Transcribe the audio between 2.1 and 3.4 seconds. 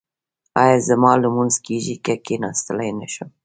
کیناستلی نشم؟